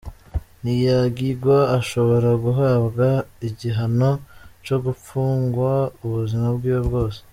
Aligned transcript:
Ni 0.63 0.75
yagigwa, 0.85 1.57
ashobora 1.79 2.29
guhabwa 2.43 3.07
igihano 3.49 4.11
co 4.65 4.75
gupfungwa 4.85 5.71
ubuzima 6.05 6.47
bwiwe 6.57 6.81
bwose. 6.87 7.19